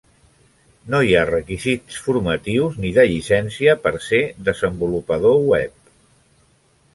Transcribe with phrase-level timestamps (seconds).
[0.93, 5.79] No hi ha requisits formatius ni de llicència per ser desenvolupador web.